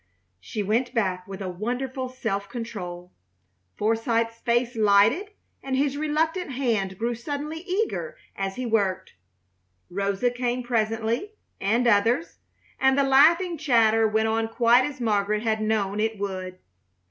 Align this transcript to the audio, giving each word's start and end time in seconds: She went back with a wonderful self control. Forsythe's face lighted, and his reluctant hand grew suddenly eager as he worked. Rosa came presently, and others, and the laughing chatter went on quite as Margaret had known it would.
She 0.39 0.63
went 0.63 0.95
back 0.95 1.27
with 1.27 1.43
a 1.43 1.47
wonderful 1.49 2.09
self 2.09 2.49
control. 2.49 3.11
Forsythe's 3.77 4.39
face 4.41 4.75
lighted, 4.75 5.29
and 5.61 5.75
his 5.77 5.95
reluctant 5.95 6.53
hand 6.53 6.97
grew 6.97 7.13
suddenly 7.13 7.59
eager 7.59 8.17
as 8.35 8.55
he 8.55 8.65
worked. 8.65 9.13
Rosa 9.91 10.31
came 10.31 10.63
presently, 10.63 11.33
and 11.59 11.85
others, 11.85 12.39
and 12.79 12.97
the 12.97 13.03
laughing 13.03 13.59
chatter 13.59 14.07
went 14.07 14.27
on 14.27 14.47
quite 14.47 14.85
as 14.85 14.99
Margaret 14.99 15.43
had 15.43 15.61
known 15.61 15.99
it 15.99 16.17
would. 16.17 16.57